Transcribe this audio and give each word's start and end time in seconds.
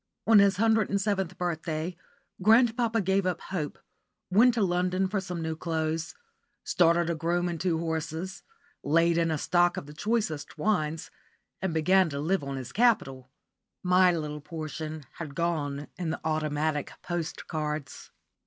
*_ 0.27 0.31
On 0.31 0.39
his 0.39 0.57
hundred 0.57 0.89
and 0.89 0.99
seventh 0.99 1.37
birthday 1.37 1.95
grandpapa 2.41 3.01
gave 3.01 3.27
up 3.27 3.39
hope, 3.39 3.77
went 4.31 4.55
to 4.55 4.63
London 4.63 5.07
for 5.07 5.21
some 5.21 5.43
new 5.43 5.55
clothes, 5.55 6.15
started 6.63 7.07
a 7.07 7.13
groom 7.13 7.47
and 7.47 7.61
two 7.61 7.77
horses, 7.77 8.41
laid 8.81 9.19
in 9.19 9.29
a 9.29 9.37
stock 9.37 9.77
of 9.77 9.85
the 9.85 9.93
choicest 9.93 10.57
wines, 10.57 11.11
and 11.61 11.71
began 11.71 12.09
to 12.09 12.19
live 12.19 12.43
on 12.43 12.57
his 12.57 12.71
capital. 12.71 13.29
My 13.83 14.11
little 14.11 14.41
portion 14.41 15.05
had 15.19 15.35
gone 15.35 15.87
in 15.99 16.09
the 16.09 16.19
"Automatic 16.23 16.93
Postcards." 17.03 18.09